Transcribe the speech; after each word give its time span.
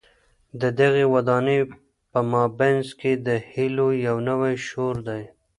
د 0.61 0.63
دغي 0.79 1.05
ودانۍ 1.13 1.59
په 2.11 2.19
مابينځ 2.31 2.87
کي 2.99 3.11
د 3.27 3.29
هیلو 3.51 3.87
یو 4.07 4.17
نوی 4.29 4.55
شور 4.67 4.95
دی. 5.07 5.23